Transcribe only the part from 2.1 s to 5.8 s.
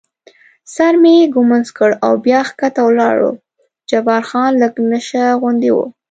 بیا کښته ولاړو، جبار خان لږ نشه غوندې و.